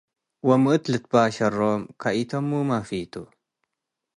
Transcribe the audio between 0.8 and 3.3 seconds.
ልትባሸሮም ከኢተሙመ ፊቱ፣